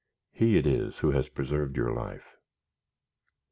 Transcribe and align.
"He 0.31 0.57
it 0.57 0.65
is 0.65 0.97
who 0.97 1.11
has 1.11 1.29
preserved 1.29 1.77
your 1.77 1.91
life." 1.93 2.35